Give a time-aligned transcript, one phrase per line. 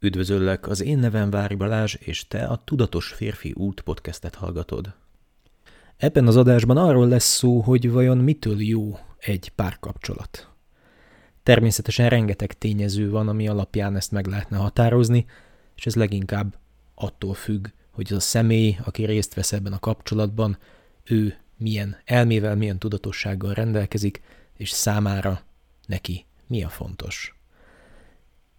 [0.00, 4.94] Üdvözöllek, az én nevem Vári Balázs, és te a Tudatos Férfi Út podcastet hallgatod.
[5.96, 10.48] Ebben az adásban arról lesz szó, hogy vajon mitől jó egy párkapcsolat.
[11.42, 15.26] Természetesen rengeteg tényező van, ami alapján ezt meg lehetne határozni,
[15.76, 16.58] és ez leginkább
[16.94, 20.58] attól függ, hogy az a személy, aki részt vesz ebben a kapcsolatban,
[21.04, 24.22] ő milyen elmével, milyen tudatossággal rendelkezik,
[24.56, 25.40] és számára
[25.86, 27.37] neki mi a fontos.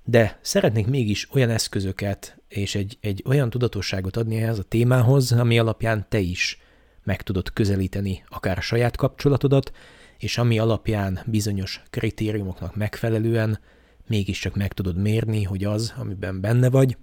[0.10, 5.60] De szeretnék mégis olyan eszközöket és egy, egy olyan tudatosságot adni ehhez a témához, ami
[5.60, 6.62] alapján te is
[7.04, 9.72] meg tudod közelíteni akár a saját kapcsolatodat,
[10.18, 13.60] és ami alapján bizonyos kritériumoknak megfelelően
[14.08, 16.98] mégiscsak meg tudod mérni, hogy az, amiben benne vagy,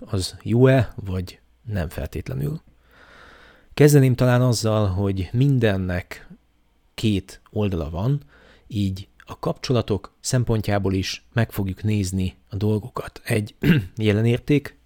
[0.00, 2.60] az jó-e, vagy nem feltétlenül.
[3.74, 6.28] Kezdeném talán azzal, hogy mindennek
[6.94, 8.22] két oldala van,
[8.66, 13.54] így a kapcsolatok szempontjából is meg fogjuk nézni a dolgokat egy
[13.96, 14.78] jelenérték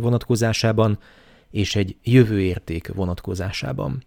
[0.00, 0.98] vonatkozásában
[1.50, 4.04] és egy jövőérték vonatkozásában.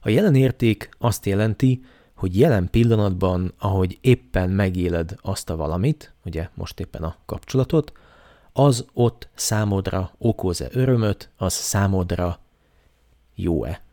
[0.00, 6.80] A jelenérték azt jelenti, hogy jelen pillanatban, ahogy éppen megéled azt a valamit, ugye most
[6.80, 7.92] éppen a kapcsolatot,
[8.52, 12.38] az ott számodra okoz-e örömöt, az számodra
[13.34, 13.85] jó-e.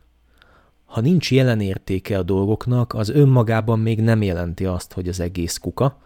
[0.94, 5.98] Ha nincs jelenértéke a dolgoknak, az önmagában még nem jelenti azt, hogy az egész kuka,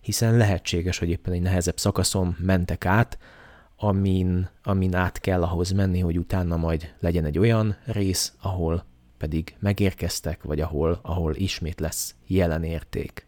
[0.00, 3.18] hiszen lehetséges, hogy éppen egy nehezebb szakaszon mentek át,
[3.76, 8.84] amin, amin át kell ahhoz menni, hogy utána majd legyen egy olyan rész, ahol
[9.18, 13.26] pedig megérkeztek, vagy ahol, ahol ismét lesz jelenérték.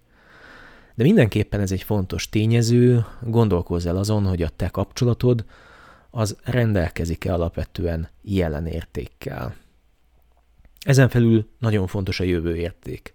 [0.94, 5.44] De mindenképpen ez egy fontos tényező, gondolkozz el azon, hogy a te kapcsolatod
[6.10, 9.62] az rendelkezik-e alapvetően jelenértékkel.
[10.84, 13.14] Ezen felül nagyon fontos a jövőérték.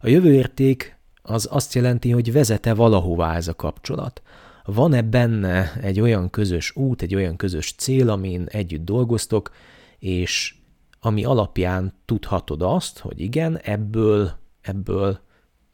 [0.00, 4.22] A jövőérték az azt jelenti, hogy vezete valahová ez a kapcsolat.
[4.64, 9.50] Van-e benne egy olyan közös út, egy olyan közös cél, amin együtt dolgoztok,
[9.98, 10.54] és
[11.00, 15.18] ami alapján tudhatod azt, hogy igen, ebből, ebből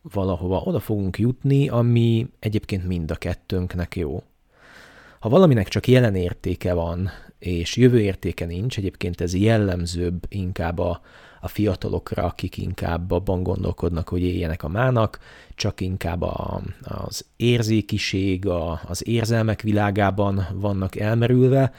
[0.02, 4.22] valahova oda fogunk jutni, ami egyébként mind a kettőnknek jó.
[5.20, 11.00] Ha valaminek csak jelen értéke van, és jövő értéke nincs, egyébként ez jellemzőbb inkább a,
[11.40, 15.18] a fiatalokra, akik inkább abban gondolkodnak, hogy éljenek a mának,
[15.54, 21.72] csak inkább a, az érzékiség, a, az érzelmek világában vannak elmerülve,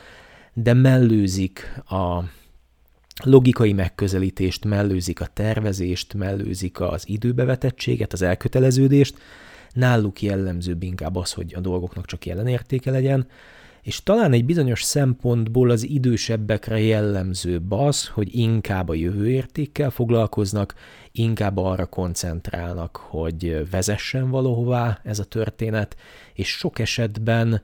[0.54, 2.24] de mellőzik a
[3.24, 9.18] logikai megközelítést, mellőzik a tervezést, mellőzik az időbevetettséget, az elköteleződést,
[9.74, 13.28] náluk jellemzőbb inkább az, hogy a dolgoknak csak jelenértéke legyen,
[13.82, 20.74] és talán egy bizonyos szempontból az idősebbekre jellemzőbb az, hogy inkább a jövőértékkel foglalkoznak,
[21.12, 25.96] inkább arra koncentrálnak, hogy vezessen valahová ez a történet,
[26.34, 27.62] és sok esetben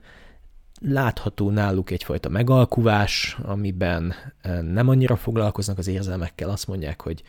[0.80, 7.22] látható náluk egyfajta megalkuvás, amiben eh, nem annyira foglalkoznak az érzelmekkel, azt mondják, hogy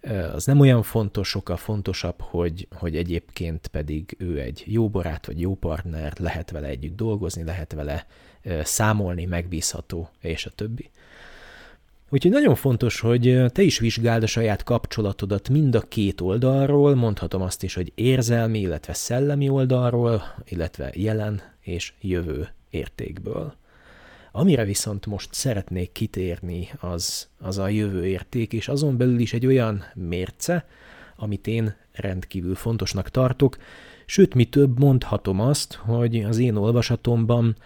[0.00, 5.26] eh, az nem olyan fontos, sokkal fontosabb, hogy, hogy egyébként pedig ő egy jó barát
[5.26, 8.06] vagy jó partner, lehet vele együtt dolgozni, lehet vele
[8.42, 10.90] eh, számolni, megbízható, és a többi.
[12.08, 17.42] Úgyhogy nagyon fontos, hogy te is vizsgáld a saját kapcsolatodat mind a két oldalról, mondhatom
[17.42, 23.54] azt is, hogy érzelmi, illetve szellemi oldalról, illetve jelen és jövő értékből.
[24.32, 29.46] Amire viszont most szeretnék kitérni, az, az a jövő érték, és azon belül is egy
[29.46, 30.66] olyan mérce,
[31.16, 33.56] amit én rendkívül fontosnak tartok,
[34.06, 37.56] sőt, mi több mondhatom azt, hogy az én olvasatomban,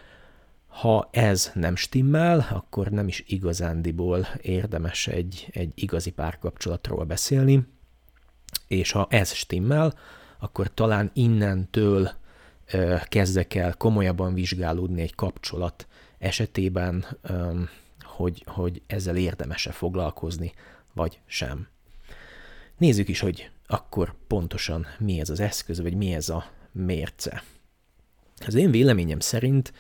[0.67, 7.67] ha ez nem stimmel, akkor nem is igazándiból érdemes egy, egy igazi párkapcsolatról beszélni,
[8.69, 9.95] és ha ez stimmel,
[10.39, 12.11] akkor talán innentől
[13.09, 15.87] kezdek el komolyabban vizsgálódni egy kapcsolat
[16.19, 17.07] esetében,
[18.01, 20.53] hogy, hogy ezzel érdemese foglalkozni,
[20.93, 21.69] vagy sem.
[22.79, 27.43] Nézzük is, hogy akkor pontosan mi ez az eszköz, vagy mi ez a mérce.
[28.47, 29.73] Az én véleményem szerint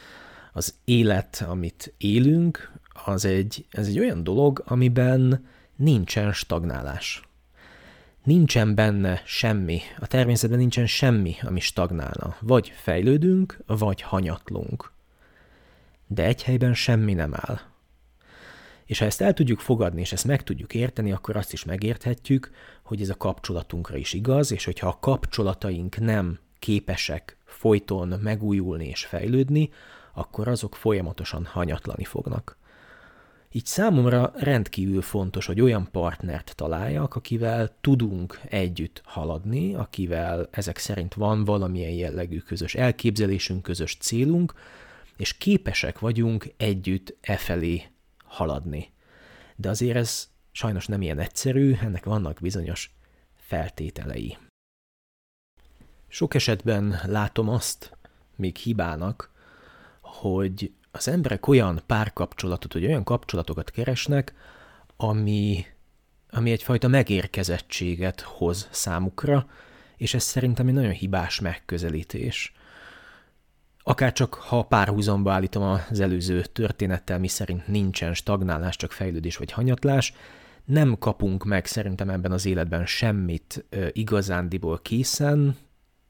[0.53, 2.73] az élet, amit élünk,
[3.05, 7.30] az egy, ez egy olyan dolog, amiben nincsen stagnálás
[8.25, 12.37] nincsen benne semmi, a természetben nincsen semmi, ami stagnálna.
[12.41, 14.93] Vagy fejlődünk, vagy hanyatlunk.
[16.07, 17.61] De egy helyben semmi nem áll.
[18.85, 22.51] És ha ezt el tudjuk fogadni, és ezt meg tudjuk érteni, akkor azt is megérthetjük,
[22.83, 29.05] hogy ez a kapcsolatunkra is igaz, és hogyha a kapcsolataink nem képesek folyton megújulni és
[29.05, 29.71] fejlődni,
[30.15, 32.59] akkor azok folyamatosan hanyatlani fognak.
[33.53, 41.15] Így számomra rendkívül fontos, hogy olyan partnert találjak, akivel tudunk együtt haladni, akivel ezek szerint
[41.15, 44.55] van valamilyen jellegű közös elképzelésünk, közös célunk,
[45.17, 47.83] és képesek vagyunk együtt e felé
[48.25, 48.93] haladni.
[49.57, 52.95] De azért ez sajnos nem ilyen egyszerű, ennek vannak bizonyos
[53.37, 54.37] feltételei.
[56.09, 57.97] Sok esetben látom azt,
[58.37, 59.31] még hibának,
[60.01, 64.35] hogy az emberek olyan párkapcsolatot, vagy olyan kapcsolatokat keresnek,
[64.97, 65.67] ami,
[66.31, 69.47] ami egyfajta megérkezettséget hoz számukra,
[69.97, 72.53] és ez szerintem egy nagyon hibás megközelítés.
[73.83, 79.53] Akár csak ha párhuzamba állítom az előző történettel, mi szerint nincsen stagnálás, csak fejlődés vagy
[79.53, 80.15] hanyatlás,
[80.65, 85.57] nem kapunk meg szerintem ebben az életben semmit igazándiból készen,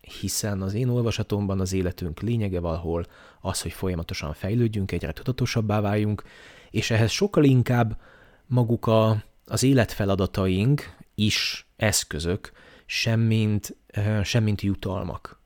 [0.01, 3.07] hiszen az én olvasatomban az életünk lényege valahol
[3.41, 6.23] az, hogy folyamatosan fejlődjünk, egyre tudatosabbá váljunk,
[6.71, 8.01] és ehhez sokkal inkább
[8.47, 12.53] maguk a, az életfeladataink is eszközök,
[12.87, 13.77] semmint,
[14.23, 15.41] semmint jutalmak.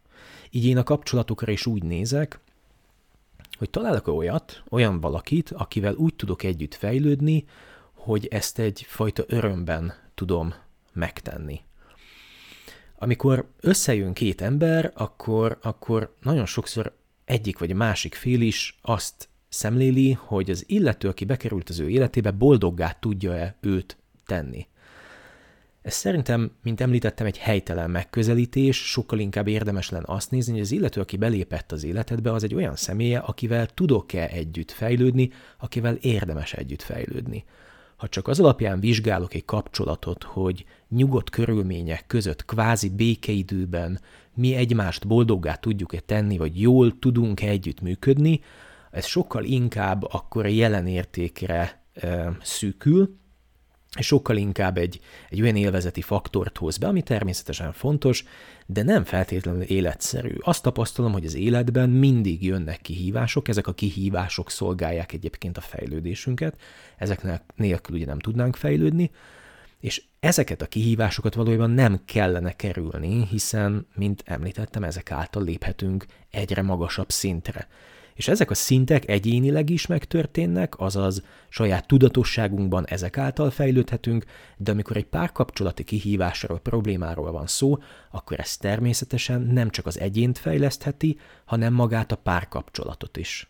[0.51, 2.41] Így én a kapcsolatokra is úgy nézek,
[3.59, 7.45] hogy találok olyat, olyan valakit, akivel úgy tudok együtt fejlődni,
[7.93, 10.55] hogy ezt egyfajta örömben tudom
[10.93, 11.61] megtenni.
[13.05, 20.13] Amikor összejön két ember, akkor, akkor nagyon sokszor egyik vagy másik fél is azt szemléli,
[20.13, 23.97] hogy az illető, aki bekerült az ő életébe, boldoggá tudja-e őt
[24.27, 24.67] tenni.
[25.83, 30.71] Ez szerintem, mint említettem, egy helytelen megközelítés, sokkal inkább érdemes lenne azt nézni, hogy az
[30.71, 36.53] illető, aki belépett az életedbe, az egy olyan személye, akivel tudok-e együtt fejlődni, akivel érdemes
[36.53, 37.45] együtt fejlődni.
[37.97, 44.01] Ha csak az alapján vizsgálok egy kapcsolatot, hogy nyugodt körülmények között, kvázi békeidőben
[44.35, 48.41] mi egymást boldoggá tudjuk-e tenni, vagy jól tudunk-e együtt működni,
[48.91, 53.17] ez sokkal inkább akkor a jelen értékre e, szűkül,
[54.03, 58.25] sokkal inkább egy, egy olyan élvezeti faktort hoz be, ami természetesen fontos,
[58.67, 60.35] de nem feltétlenül életszerű.
[60.41, 66.61] Azt tapasztalom, hogy az életben mindig jönnek kihívások, ezek a kihívások szolgálják egyébként a fejlődésünket,
[66.97, 69.11] ezeknek nélkül ugye nem tudnánk fejlődni,
[69.81, 76.63] és ezeket a kihívásokat valójában nem kellene kerülni, hiszen, mint említettem, ezek által léphetünk egyre
[76.63, 77.69] magasabb szintre.
[78.15, 84.25] És ezek a szintek egyénileg is megtörténnek, azaz saját tudatosságunkban ezek által fejlődhetünk,
[84.57, 87.79] de amikor egy párkapcsolati kihívásról, problémáról van szó,
[88.11, 93.49] akkor ez természetesen nem csak az egyént fejlesztheti, hanem magát a párkapcsolatot is.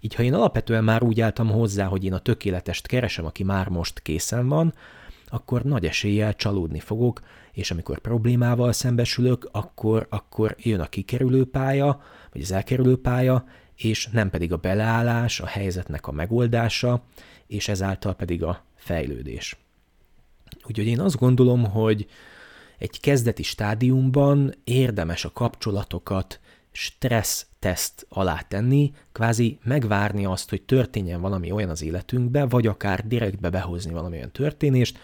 [0.00, 3.68] Így ha én alapvetően már úgy álltam hozzá, hogy én a tökéletest keresem, aki már
[3.68, 4.74] most készen van,
[5.26, 7.20] akkor nagy eséllyel csalódni fogok,
[7.52, 12.02] és amikor problémával szembesülök, akkor, akkor jön a kikerülő pálya,
[12.32, 13.44] vagy az elkerülő pálya,
[13.76, 17.02] és nem pedig a beleállás, a helyzetnek a megoldása,
[17.46, 19.56] és ezáltal pedig a fejlődés.
[20.66, 22.06] Úgyhogy én azt gondolom, hogy
[22.78, 26.40] egy kezdeti stádiumban érdemes a kapcsolatokat
[26.72, 33.06] stressz teszt alá tenni, kvázi megvárni azt, hogy történjen valami olyan az életünkbe, vagy akár
[33.06, 34.98] direktbe behozni valami olyan történést,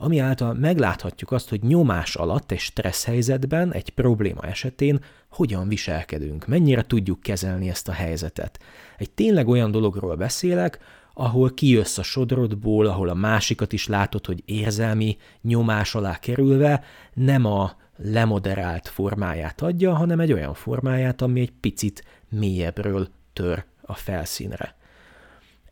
[0.00, 6.46] ami által megláthatjuk azt, hogy nyomás alatt egy stressz helyzetben, egy probléma esetén hogyan viselkedünk,
[6.46, 8.58] mennyire tudjuk kezelni ezt a helyzetet.
[8.98, 10.78] Egy tényleg olyan dologról beszélek,
[11.14, 16.84] ahol kijössz a sodrodból, ahol a másikat is látod, hogy érzelmi nyomás alá kerülve
[17.14, 23.94] nem a lemoderált formáját adja, hanem egy olyan formáját, ami egy picit mélyebbről tör a
[23.94, 24.76] felszínre.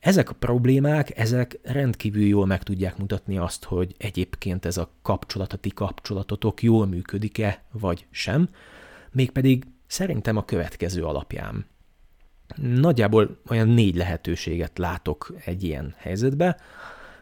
[0.06, 5.68] Ezek a problémák, ezek rendkívül jól meg tudják mutatni azt, hogy egyébként ez a kapcsolatati
[5.68, 8.48] kapcsolatotok jól működik-e, vagy sem,
[9.10, 11.66] mégpedig szerintem a következő alapján.
[12.56, 16.56] Nagyjából olyan négy lehetőséget látok egy ilyen helyzetbe.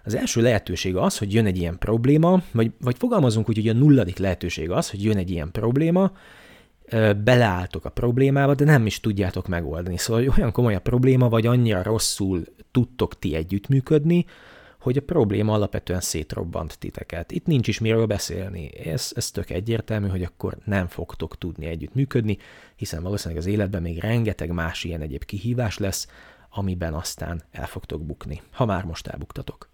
[0.03, 3.73] Az első lehetőség az, hogy jön egy ilyen probléma, vagy, vagy fogalmazunk úgy, hogy a
[3.73, 6.13] nulladik lehetőség az, hogy jön egy ilyen probléma,
[7.25, 9.97] beleálltok a problémába, de nem is tudjátok megoldani.
[9.97, 14.25] Szóval olyan komoly a probléma, vagy annyira rosszul tudtok ti együttműködni,
[14.81, 17.33] hogy a probléma alapvetően szétrobbant titeket.
[17.33, 18.79] Itt nincs is miről beszélni.
[18.79, 22.39] Ez, ez tök egyértelmű, hogy akkor nem fogtok tudni együttműködni,
[22.77, 26.09] hiszen valószínűleg az életben még rengeteg más ilyen egyéb kihívás lesz,
[26.51, 29.69] amiben aztán el fogtok bukni, ha már most elbuktatok.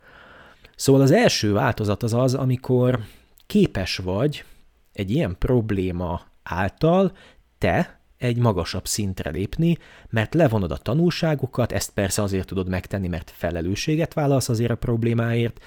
[0.77, 3.01] Szóval az első változat az az, amikor
[3.47, 4.45] képes vagy
[4.93, 7.13] egy ilyen probléma által
[7.59, 9.79] te egy magasabb szintre lépni,
[10.09, 15.61] mert levonod a tanulságokat, ezt persze azért tudod megtenni, mert felelősséget válasz azért a problémáért,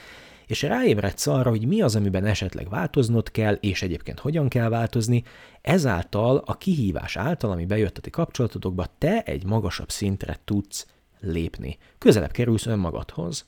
[0.47, 5.23] és ráébredsz arra, hogy mi az, amiben esetleg változnod kell, és egyébként hogyan kell változni,
[5.61, 10.87] ezáltal a kihívás által, ami bejött a ti kapcsolatotokba, te egy magasabb szintre tudsz
[11.19, 11.77] lépni.
[11.97, 13.45] Közelebb kerülsz önmagadhoz.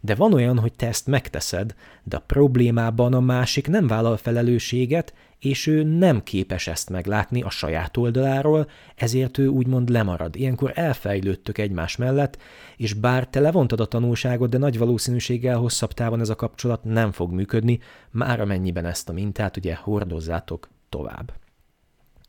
[0.00, 5.14] De van olyan, hogy te ezt megteszed, de a problémában a másik nem vállal felelősséget,
[5.38, 10.36] és ő nem képes ezt meglátni a saját oldaláról, ezért ő úgymond lemarad.
[10.36, 12.38] Ilyenkor elfejlődtök egymás mellett,
[12.76, 17.12] és bár te levontad a tanulságot, de nagy valószínűséggel hosszabb távon ez a kapcsolat nem
[17.12, 17.78] fog működni,
[18.10, 21.32] már amennyiben ezt a mintát ugye hordozzátok tovább.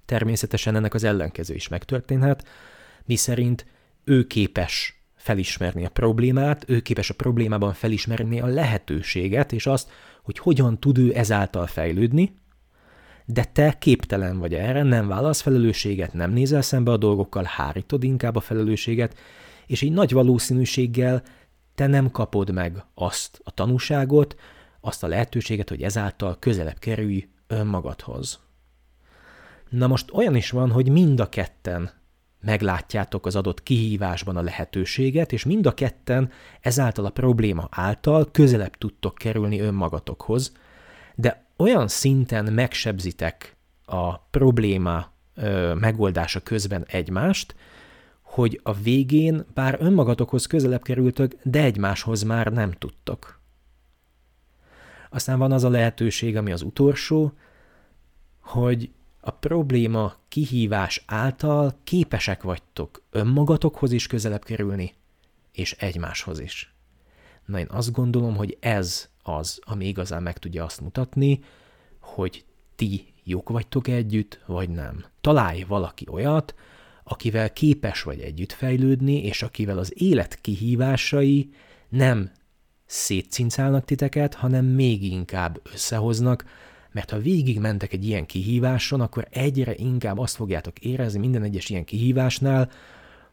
[0.05, 2.47] Természetesen ennek az ellenkező is megtörténhet,
[3.05, 3.65] miszerint
[4.03, 4.98] ő képes
[5.29, 9.89] felismerni a problémát, ő képes a problémában felismerni a lehetőséget, és azt,
[10.23, 12.33] hogy hogyan tud ő ezáltal fejlődni,
[13.25, 18.35] de te képtelen vagy erre, nem válasz felelősséget, nem nézel szembe a dolgokkal, hárítod inkább
[18.35, 19.17] a felelősséget,
[19.67, 21.23] és így nagy valószínűséggel
[21.75, 24.35] te nem kapod meg azt a tanúságot,
[24.81, 28.39] azt a lehetőséget, hogy ezáltal közelebb kerülj önmagadhoz.
[29.69, 31.98] Na most olyan is van, hogy mind a ketten
[32.41, 36.31] meglátjátok az adott kihívásban a lehetőséget, és mind a ketten
[36.61, 40.51] ezáltal a probléma által közelebb tudtok kerülni önmagatokhoz,
[41.15, 43.55] de olyan szinten megsebzitek
[43.85, 47.55] a probléma ö, megoldása közben egymást,
[48.21, 53.39] hogy a végén bár önmagatokhoz közelebb kerültök, de egymáshoz már nem tudtok.
[55.09, 57.33] Aztán van az a lehetőség, ami az utolsó,
[58.39, 64.93] hogy a probléma kihívás által képesek vagytok önmagatokhoz is közelebb kerülni,
[65.51, 66.73] és egymáshoz is.
[67.45, 71.39] Na én azt gondolom, hogy ez az, ami igazán meg tudja azt mutatni,
[71.99, 72.45] hogy
[72.75, 75.05] ti jók vagytok együtt, vagy nem.
[75.21, 76.55] Találj valaki olyat,
[77.03, 81.49] akivel képes vagy együtt fejlődni, és akivel az élet kihívásai
[81.89, 82.31] nem
[82.85, 86.45] szétcincálnak titeket, hanem még inkább összehoznak,
[86.99, 91.69] mert ha végig mentek egy ilyen kihíváson, akkor egyre inkább azt fogjátok érezni minden egyes
[91.69, 92.71] ilyen kihívásnál,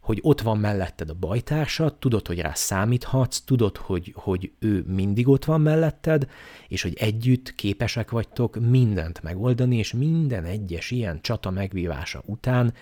[0.00, 5.28] hogy ott van melletted a bajtársad, tudod, hogy rá számíthatsz, tudod, hogy, hogy ő mindig
[5.28, 6.30] ott van melletted,
[6.68, 12.74] és hogy együtt képesek vagytok mindent megoldani, és minden egyes ilyen csata megvívása után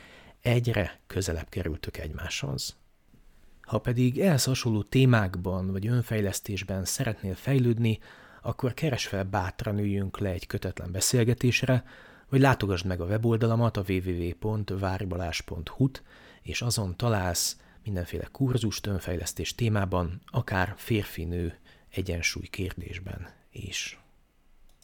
[0.42, 2.76] egyre közelebb kerültök egymáshoz.
[3.60, 7.98] Ha pedig ehhez hasonló témákban vagy önfejlesztésben szeretnél fejlődni,
[8.46, 11.84] akkor keres fel bátran üljünk le egy kötetlen beszélgetésre,
[12.28, 16.02] vagy látogasd meg a weboldalamat a www.váribalás.hu-t,
[16.42, 21.58] és azon találsz mindenféle kurzus, önfejlesztés témában, akár férfi-nő
[21.90, 24.03] egyensúly kérdésben is.